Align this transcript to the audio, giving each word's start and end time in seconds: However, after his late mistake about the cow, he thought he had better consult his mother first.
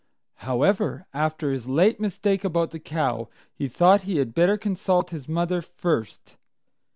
However, 0.37 1.05
after 1.13 1.51
his 1.51 1.69
late 1.69 1.99
mistake 1.99 2.43
about 2.43 2.71
the 2.71 2.79
cow, 2.79 3.29
he 3.53 3.67
thought 3.67 4.01
he 4.01 4.17
had 4.17 4.33
better 4.33 4.57
consult 4.57 5.11
his 5.11 5.27
mother 5.27 5.61
first. 5.61 6.37